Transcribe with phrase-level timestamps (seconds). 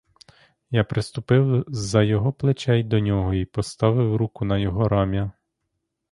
[0.71, 5.31] Я приступив з-за його плечей до нього й поставив руку на його рам'я.